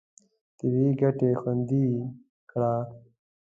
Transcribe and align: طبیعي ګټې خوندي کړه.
طبیعي 0.57 0.91
ګټې 1.01 1.29
خوندي 1.39 1.85
کړه. 2.49 2.73